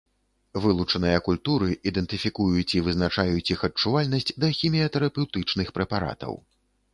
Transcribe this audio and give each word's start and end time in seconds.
Вылучаныя 0.61 1.19
культуры 1.27 1.67
ідэнтыфікуюць 1.91 2.75
і 2.79 2.81
вызначаюць 2.87 3.45
іх 3.57 3.67
адчувальнасць 3.69 4.31
да 4.45 4.49
хіміятэрапеўтычных 4.63 5.67
прэпаратаў. 5.77 6.33